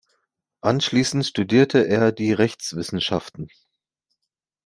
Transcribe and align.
Anschließend 0.61 1.27
studierte 1.27 1.87
er 1.87 2.11
die 2.11 2.33
Rechtswissenschaften. 2.33 3.49